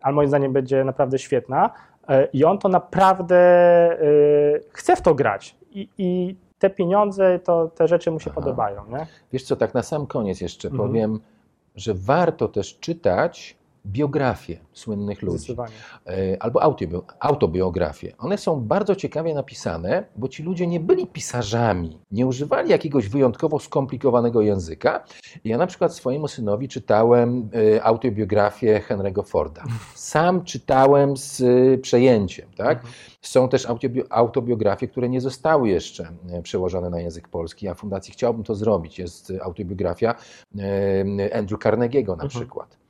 ale 0.00 0.14
moim 0.14 0.28
zdaniem 0.28 0.52
będzie 0.52 0.84
naprawdę 0.84 1.18
świetna. 1.18 1.70
E, 2.08 2.28
I 2.32 2.44
on 2.44 2.58
to 2.58 2.68
naprawdę 2.68 3.36
e, 3.36 3.98
chce 4.70 4.96
w 4.96 5.00
to 5.02 5.14
grać. 5.14 5.56
I, 5.70 5.88
i 5.98 6.36
te 6.58 6.70
pieniądze, 6.70 7.38
to, 7.38 7.68
te 7.68 7.88
rzeczy 7.88 8.10
mu 8.10 8.20
się 8.20 8.30
Aha. 8.30 8.40
podobają. 8.40 8.82
Nie? 8.90 9.06
Wiesz 9.32 9.42
co, 9.44 9.56
tak 9.56 9.74
na 9.74 9.82
sam 9.82 10.06
koniec 10.06 10.40
jeszcze 10.40 10.68
Mhm. 10.68 10.88
powiem, 10.88 11.20
że 11.76 11.94
warto 11.94 12.48
też 12.48 12.78
czytać 12.78 13.56
biografie 13.86 14.58
słynnych 14.72 15.22
ludzi 15.22 15.56
e, 16.06 16.42
albo 16.42 16.60
autobi- 16.60 17.02
autobiografie. 17.20 18.12
One 18.18 18.38
są 18.38 18.60
bardzo 18.60 18.96
ciekawie 18.96 19.34
napisane, 19.34 20.04
bo 20.16 20.28
ci 20.28 20.42
ludzie 20.42 20.66
nie 20.66 20.80
byli 20.80 21.06
pisarzami, 21.06 21.98
nie 22.10 22.26
używali 22.26 22.70
jakiegoś 22.70 23.08
wyjątkowo 23.08 23.58
skomplikowanego 23.58 24.40
języka. 24.40 25.04
Ja 25.44 25.58
na 25.58 25.66
przykład 25.66 25.94
swojemu 25.94 26.28
synowi 26.28 26.68
czytałem 26.68 27.48
e, 27.76 27.84
autobiografię 27.84 28.82
Henry'ego 28.88 29.26
Forda. 29.26 29.64
Sam 29.94 30.44
czytałem 30.44 31.16
z 31.16 31.40
e, 31.40 31.78
przejęciem, 31.78 32.48
tak? 32.56 32.76
Mhm. 32.78 32.94
Są 33.22 33.48
też 33.48 33.66
autobi- 33.68 34.04
autobiografie, 34.10 34.88
które 34.88 35.08
nie 35.08 35.20
zostały 35.20 35.68
jeszcze 35.68 36.08
przełożone 36.42 36.90
na 36.90 37.00
język 37.00 37.28
polski. 37.28 37.66
Ja 37.66 37.74
w 37.74 37.78
Fundacji 37.78 38.12
chciałbym 38.12 38.44
to 38.44 38.54
zrobić. 38.54 38.98
Jest 38.98 39.32
autobiografia 39.42 40.14
Andrew 41.34 41.60
Carnegie'ego 41.60 42.06
na 42.06 42.12
Mhm. 42.12 42.28
przykład. 42.28 42.81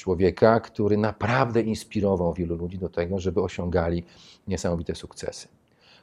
Człowieka, 0.00 0.60
który 0.60 0.96
naprawdę 0.96 1.60
inspirował 1.60 2.34
wielu 2.34 2.56
ludzi 2.56 2.78
do 2.78 2.88
tego, 2.88 3.18
żeby 3.18 3.42
osiągali 3.42 4.04
niesamowite 4.48 4.94
sukcesy. 4.94 5.48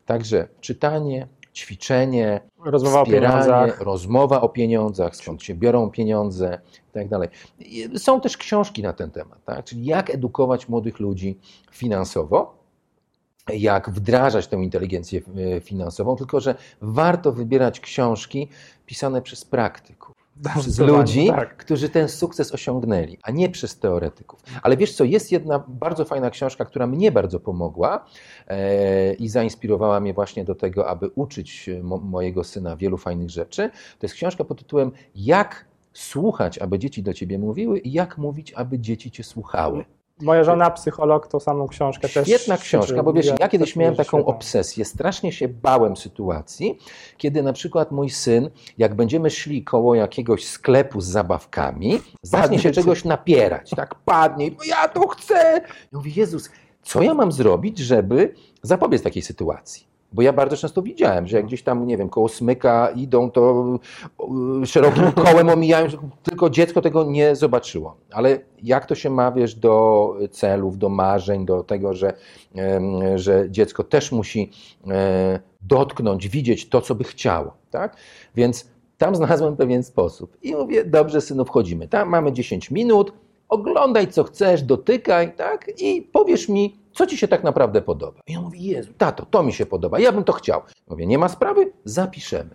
Także 0.06 0.48
czytanie, 0.62 1.28
ćwiczenie, 1.54 2.42
Rozmowa 2.66 3.02
o 3.02 3.06
pieniądzach. 3.06 3.82
rozmowa 3.82 4.42
o 4.42 4.50
pieniądzach, 4.50 5.16
skąd 5.16 5.44
się 5.44 5.56
biorą 5.56 5.90
pieniądze 5.92 6.62
i 6.90 6.94
tak 6.94 7.08
dalej. 7.08 7.30
Są 7.98 8.22
też 8.22 8.38
książki 8.38 8.84
na 8.84 8.94
ten 8.94 9.12
temat, 9.12 9.44
tak? 9.46 9.66
czyli 9.66 9.86
jak 9.86 10.10
edukować 10.10 10.70
młodych 10.70 11.00
ludzi 11.00 11.40
finansowo, 11.72 12.58
jak 13.54 13.90
wdrażać 13.90 14.48
tę 14.48 14.56
inteligencję 14.56 15.22
e, 15.56 15.62
finansową, 15.62 16.16
tylko 16.16 16.40
że 16.40 16.56
warto 16.82 17.32
wybierać 17.32 17.80
książki 17.80 18.48
pisane 18.86 19.22
przez 19.22 19.46
praktyków. 19.46 20.17
Przez 20.44 20.64
Zdecydowanie, 20.64 20.98
ludzi, 21.02 21.28
Tak. 21.28 21.58
którzy 21.58 21.90
ten 21.90 22.10
sukces 22.10 22.52
osiągnęli, 22.52 23.18
a 23.24 23.32
nie 23.32 23.50
przez 23.50 23.80
teoretyków. 23.80 24.40
Ale 24.64 24.78
wiesz 24.78 24.94
co, 24.96 25.04
jest 25.04 25.32
jedna 25.32 25.64
bardzo 25.68 26.06
fajna 26.06 26.30
książka, 26.30 26.66
która 26.66 26.88
mnie 26.88 27.12
bardzo 27.12 27.40
pomogła 27.40 28.06
e, 28.48 29.14
i 29.14 29.30
zainspirowała 29.30 30.00
mnie 30.00 30.14
właśnie 30.14 30.46
do 30.46 30.56
tego, 30.56 30.88
aby 30.88 31.10
uczyć 31.16 31.70
e, 31.70 31.84
mo, 31.84 31.98
mojego 31.98 32.44
syna 32.44 32.76
wielu 32.76 32.98
fajnych 32.98 33.30
rzeczy. 33.30 33.70
To 34.00 34.06
jest 34.06 34.16
książka 34.16 34.44
pod 34.44 34.60
tytułem 34.60 34.92
Jak 35.16 35.66
słuchać, 35.94 36.58
aby 36.58 36.80
dzieci 36.80 37.04
do 37.04 37.14
ciebie 37.14 37.40
mówiły 37.40 37.80
i 37.80 37.92
jak 37.92 38.18
mówić, 38.18 38.54
aby 38.54 38.80
dzieci 38.80 39.12
cię 39.12 39.24
słuchały. 39.24 39.86
Moja 40.22 40.44
żona, 40.44 40.72
psycholog, 40.72 41.28
tą 41.28 41.40
samą 41.40 41.68
książkę 41.68 42.10
też. 42.10 42.28
Świetna 42.28 42.58
książka, 42.58 43.04
bo 43.04 43.14
wiesz, 43.14 43.32
ja 43.40 43.48
kiedyś 43.48 43.76
miałem 43.76 43.96
taką 43.96 44.18
świetna. 44.18 44.34
obsesję, 44.34 44.86
strasznie 44.86 45.32
się 45.32 45.48
bałem 45.48 45.98
sytuacji, 45.98 46.78
kiedy 47.18 47.44
na 47.44 47.54
przykład 47.54 47.92
mój 47.92 48.10
syn, 48.10 48.50
jak 48.78 48.96
będziemy 48.96 49.30
szli 49.30 49.64
koło 49.64 49.96
jakiegoś 49.96 50.48
sklepu 50.48 51.02
z 51.02 51.06
zabawkami, 51.06 52.02
zacznie 52.22 52.60
się 52.60 52.72
czegoś 52.72 53.06
napierać, 53.06 53.70
tak 53.70 53.96
padnie, 53.96 54.52
bo 54.52 54.64
ja 54.64 54.88
to 54.88 55.08
chcę. 55.08 55.62
Ja 55.92 55.98
mówię, 55.98 56.12
Jezus, 56.16 56.50
co 56.84 57.02
ja 57.02 57.14
mam 57.14 57.32
zrobić, 57.32 57.78
żeby 57.78 58.34
zapobiec 58.62 59.02
takiej 59.04 59.24
sytuacji? 59.24 59.88
Bo 60.18 60.22
ja 60.22 60.34
bardzo 60.34 60.58
często 60.58 60.82
widziałem, 60.82 61.28
że 61.28 61.38
jak 61.38 61.46
gdzieś 61.46 61.64
tam, 61.64 61.88
nie 61.88 61.98
wiem, 61.98 62.10
koło 62.10 62.30
smyka 62.30 62.90
idą, 62.90 63.32
to 63.32 63.66
y, 64.64 64.66
szerokim 64.66 65.12
kołem 65.26 65.50
omijają, 65.50 65.88
tylko 66.24 66.50
dziecko 66.50 66.82
tego 66.82 67.04
nie 67.04 67.36
zobaczyło. 67.36 67.98
Ale 68.12 68.40
jak 68.64 68.86
to 68.86 68.96
się 68.96 69.10
ma, 69.10 69.32
wiesz, 69.32 69.56
do 69.56 70.16
celów, 70.32 70.78
do 70.78 70.90
marzeń, 70.90 71.46
do 71.46 71.64
tego, 71.64 71.94
że, 71.94 72.14
że 73.16 73.46
dziecko 73.50 73.84
też 73.84 74.12
musi 74.12 74.52
e, 74.88 75.40
dotknąć, 75.62 76.28
widzieć 76.28 76.70
to, 76.70 76.82
co 76.82 76.96
by 76.96 77.04
chciało, 77.04 77.54
tak? 77.72 77.98
Więc 78.36 78.68
tam 78.98 79.16
znalazłem 79.16 79.58
pewien 79.58 79.84
sposób. 79.84 80.38
I 80.42 80.56
mówię, 80.56 80.86
dobrze, 80.86 81.22
synu, 81.22 81.46
wchodzimy. 81.46 81.88
Tam 81.88 82.10
mamy 82.10 82.34
10 82.34 82.72
minut, 82.72 83.14
oglądaj, 83.50 84.08
co 84.08 84.24
chcesz, 84.24 84.64
dotykaj, 84.64 85.36
tak? 85.36 85.72
I 85.82 86.02
powiesz 86.02 86.50
mi, 86.50 86.80
co 86.98 87.08
ci 87.08 87.18
się 87.18 87.28
tak 87.28 87.44
naprawdę 87.44 87.82
podoba. 87.82 88.22
I 88.28 88.38
on 88.38 88.44
mówi, 88.44 88.64
Jezu, 88.64 88.94
tato, 88.98 89.26
to 89.26 89.44
mi 89.44 89.54
się 89.54 89.66
podoba, 89.66 90.00
ja 90.00 90.12
bym 90.12 90.24
to 90.24 90.34
chciał. 90.34 90.62
Mówię, 90.88 91.06
nie 91.06 91.18
ma 91.18 91.30
sprawy, 91.30 91.72
zapiszemy. 91.86 92.50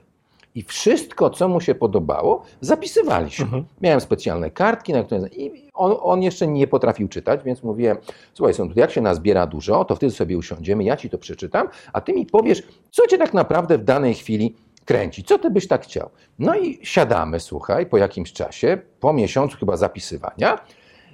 I 0.55 0.63
wszystko, 0.63 1.31
co 1.31 1.49
mu 1.49 1.61
się 1.61 1.75
podobało, 1.75 2.43
zapisywaliśmy. 2.61 3.45
Mhm. 3.45 3.65
Miałem 3.81 4.01
specjalne 4.01 4.51
kartki, 4.51 4.93
na 4.93 5.03
które. 5.03 5.29
I 5.29 5.71
on, 5.75 5.97
on 6.01 6.23
jeszcze 6.23 6.47
nie 6.47 6.67
potrafił 6.67 7.09
czytać, 7.09 7.41
więc 7.45 7.63
mówiłem: 7.63 7.97
Słuchaj, 8.35 8.55
są 8.55 8.71
jak 8.77 8.91
się 8.91 9.01
nazbiera 9.01 9.47
dużo, 9.47 9.85
to 9.85 9.97
wtedy 9.97 10.13
sobie 10.13 10.39
usiądziemy, 10.39 10.85
ja 10.85 10.97
ci 10.97 11.11
to 11.11 11.19
przeczytam, 11.19 11.69
a 11.93 12.01
ty 12.01 12.13
mi 12.13 12.27
powiesz, 12.27 12.63
co 12.91 13.07
cię 13.07 13.19
tak 13.19 13.35
naprawdę 13.35 13.79
w 13.79 13.85
danej 13.85 14.15
chwili 14.15 14.57
kręci, 14.85 15.25
co 15.25 15.39
ty 15.39 15.51
byś 15.51 15.69
tak 15.69 15.85
chciał. 15.85 16.11
No 16.39 16.57
i 16.57 16.79
siadamy, 16.83 17.41
słuchaj, 17.41 17.87
po 17.87 17.97
jakimś 17.99 18.33
czasie, 18.33 18.79
po 19.01 19.13
miesiącu 19.13 19.57
chyba 19.57 19.77
zapisywania. 19.77 20.59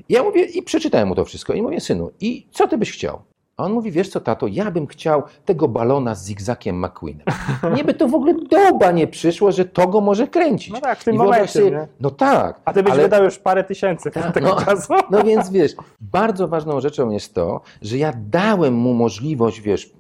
Ja 0.09 0.23
mówię 0.23 0.45
i 0.45 0.63
przeczytałem 0.63 1.09
mu 1.09 1.15
to 1.15 1.25
wszystko 1.25 1.53
i 1.53 1.63
mówię, 1.63 1.81
synu, 1.81 2.11
i 2.21 2.47
co 2.53 2.69
ty 2.69 2.79
byś 2.79 2.93
chciał? 2.93 3.19
A 3.57 3.65
on 3.65 3.73
mówi, 3.73 3.91
wiesz 3.91 4.09
co, 4.09 4.21
tato, 4.21 4.47
ja 4.47 4.71
bym 4.71 4.87
chciał 4.87 5.23
tego 5.45 5.69
balona 5.69 6.15
z 6.15 6.27
zigzakiem 6.27 6.85
McQueenem. 6.85 7.27
Nie 7.77 7.85
by 7.85 7.95
to 7.95 8.09
w 8.09 8.15
ogóle 8.15 8.35
doba 8.51 8.91
nie 8.93 9.07
przyszło, 9.07 9.53
że 9.53 9.65
to 9.65 9.89
go 9.89 10.01
może 10.01 10.27
kręcić. 10.29 10.73
No 10.73 10.81
tak, 10.81 10.99
w 10.99 11.05
tym 11.05 11.15
I 11.15 11.19
momencie, 11.19 11.71
nie? 11.71 11.89
no 12.01 12.11
tak. 12.11 12.61
A 12.65 12.73
ty 12.73 12.83
byś 12.83 12.93
ale- 12.93 13.03
wydał 13.03 13.25
już 13.25 13.39
parę 13.39 13.65
tysięcy 13.65 14.11
Tak, 14.11 14.33
tego 14.35 14.49
no. 14.49 14.65
czasu. 14.65 14.93
No 15.11 15.25
więc 15.25 15.51
wiesz, 15.51 15.73
bardzo 16.01 16.49
ważną 16.49 16.81
rzeczą 16.81 17.11
jest 17.11 17.35
to, 17.35 17.61
że 17.83 17.99
ja 17.99 18.13
dałem 18.31 18.75
mu 18.75 18.95
możliwość, 18.95 19.61
wiesz, 19.61 19.91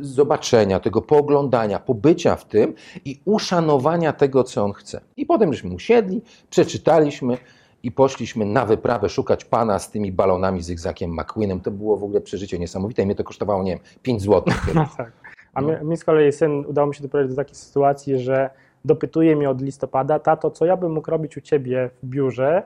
zobaczenia, 0.00 0.80
tego 0.80 1.02
pooglądania, 1.02 1.78
pobycia 1.78 2.36
w 2.36 2.44
tym 2.44 2.74
i 3.04 3.20
uszanowania 3.24 4.12
tego, 4.12 4.44
co 4.44 4.64
on 4.64 4.72
chce. 4.72 5.00
I 5.16 5.26
potem 5.26 5.52
żeśmy 5.52 5.74
usiedli, 5.74 6.22
przeczytaliśmy 6.50 7.38
i 7.82 7.92
poszliśmy 7.92 8.44
na 8.44 8.66
wyprawę 8.66 9.08
szukać 9.08 9.44
pana 9.44 9.78
z 9.78 9.90
tymi 9.90 10.12
balonami 10.12 10.62
z 10.62 10.66
Zygzakiem 10.66 11.10
McQueenem. 11.10 11.60
To 11.60 11.70
było 11.70 11.96
w 11.96 12.04
ogóle 12.04 12.20
przeżycie 12.20 12.58
niesamowite 12.58 13.02
i 13.02 13.06
mnie 13.06 13.14
to 13.14 13.24
kosztowało, 13.24 13.62
nie 13.62 13.70
wiem, 13.72 13.80
5 14.02 14.22
zł. 14.22 14.42
No 14.74 14.86
tak. 14.96 15.12
A 15.54 15.60
No. 15.60 15.84
mi, 15.84 15.96
z 15.96 16.04
kolei 16.04 16.32
syn 16.32 16.64
udało 16.66 16.86
mi 16.88 16.94
się 16.94 17.02
doprowadzić 17.02 17.36
do 17.36 17.42
takiej 17.42 17.54
sytuacji, 17.54 18.18
że 18.18 18.50
dopytuje 18.84 19.36
mnie 19.36 19.50
od 19.50 19.60
listopada, 19.62 20.18
tato, 20.18 20.50
co 20.50 20.64
ja 20.66 20.76
bym 20.76 20.92
mógł 20.92 21.10
robić 21.10 21.36
u 21.36 21.40
ciebie 21.40 21.90
w 22.02 22.06
biurze, 22.06 22.62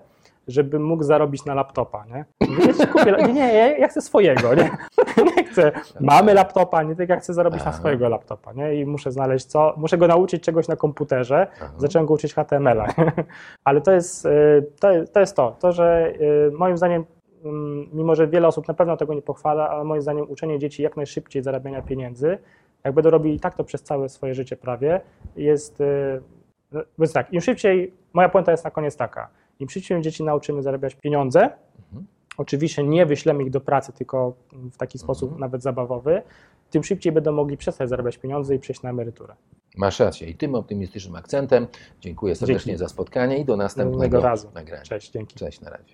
żebym 0.48 0.84
mógł 0.84 1.02
zarobić 1.02 1.44
na 1.44 1.54
laptopa, 1.54 2.04
nie? 2.06 2.24
Mówię, 2.48 2.64
"Ja 2.66 2.72
ci 2.74 2.86
kupię, 2.92 3.16
nie, 3.26 3.32
nie, 3.32 3.76
ja 3.78 3.88
chcę 3.88 4.02
swojego, 4.02 4.54
nie? 4.54 4.70
Nie 5.36 5.44
chcę, 5.44 5.72
mamy 6.00 6.34
laptopa, 6.34 6.82
nie, 6.82 6.96
tylko 6.96 7.12
ja 7.12 7.20
chcę 7.20 7.34
zarobić 7.34 7.60
na 7.64 7.70
Aha. 7.70 7.78
swojego 7.78 8.08
laptopa, 8.08 8.52
nie? 8.52 8.74
I 8.74 8.86
muszę 8.86 9.12
znaleźć 9.12 9.46
co, 9.46 9.74
muszę 9.76 9.98
go 9.98 10.06
nauczyć 10.06 10.42
czegoś 10.42 10.68
na 10.68 10.76
komputerze, 10.76 11.46
Aha. 11.56 11.72
zacząłem 11.78 12.06
go 12.06 12.14
uczyć 12.14 12.34
HTML-a, 12.34 12.86
ale 13.64 13.80
to 13.80 13.92
jest, 13.92 14.26
y, 14.26 14.66
to 14.80 14.90
jest 14.90 15.12
to, 15.12 15.20
jest 15.20 15.36
to, 15.36 15.56
to 15.60 15.72
że 15.72 16.12
y, 16.20 16.50
moim 16.50 16.76
zdaniem, 16.76 17.04
mm, 17.44 17.88
mimo 17.92 18.14
że 18.14 18.26
wiele 18.26 18.48
osób 18.48 18.68
na 18.68 18.74
pewno 18.74 18.96
tego 18.96 19.14
nie 19.14 19.22
pochwala, 19.22 19.68
ale 19.68 19.84
moim 19.84 20.02
zdaniem 20.02 20.30
uczenie 20.30 20.58
dzieci 20.58 20.82
jak 20.82 20.96
najszybciej 20.96 21.42
zarabiania 21.42 21.82
pieniędzy, 21.82 22.38
jak 22.84 22.94
będą 22.94 23.10
robili 23.10 23.40
tak 23.40 23.54
to 23.54 23.64
przez 23.64 23.82
całe 23.82 24.08
swoje 24.08 24.34
życie 24.34 24.56
prawie, 24.56 25.00
jest, 25.36 25.80
y, 25.80 26.20
no, 26.72 26.80
więc 26.98 27.12
tak, 27.12 27.32
im 27.32 27.40
szybciej, 27.40 27.94
moja 28.12 28.28
puenta 28.28 28.50
jest 28.50 28.64
na 28.64 28.70
koniec 28.70 28.96
taka, 28.96 29.28
im 29.60 29.68
szybciej 29.68 30.00
dzieci 30.00 30.24
nauczymy 30.24 30.62
zarabiać 30.62 30.94
pieniądze, 30.94 31.50
Mhm. 31.94 32.06
Oczywiście 32.36 32.82
nie 32.84 33.06
wyślemy 33.06 33.42
ich 33.42 33.50
do 33.50 33.60
pracy, 33.60 33.92
tylko 33.92 34.34
w 34.52 34.76
taki 34.76 34.98
sposób 34.98 35.28
Mhm. 35.28 35.40
nawet 35.40 35.62
zabawowy, 35.62 36.22
tym 36.70 36.84
szybciej 36.84 37.12
będą 37.12 37.32
mogli 37.32 37.56
przestać 37.56 37.88
zarabiać 37.88 38.18
pieniądze 38.18 38.54
i 38.54 38.58
przejść 38.58 38.82
na 38.82 38.90
emeryturę. 38.90 39.34
Masz 39.76 40.00
rację. 40.00 40.28
I 40.28 40.34
tym 40.34 40.54
optymistycznym 40.54 41.16
akcentem 41.16 41.66
dziękuję 42.00 42.34
serdecznie 42.36 42.66
Dzięki. 42.70 42.78
za 42.78 42.88
spotkanie 42.88 43.38
i 43.38 43.44
do 43.44 43.56
następnego 43.56 44.04
innego 44.04 44.20
razu. 44.20 44.48
nagrania. 44.54 44.82
Cześć, 44.82 45.10
dzięki. 45.10 45.36
Cześć, 45.36 45.60
na 45.60 45.70
razie. 45.70 45.92